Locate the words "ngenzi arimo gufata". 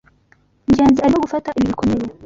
0.71-1.49